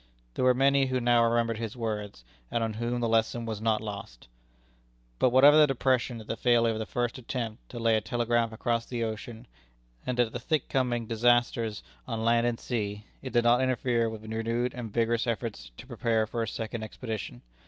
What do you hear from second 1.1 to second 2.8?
remembered his words, and on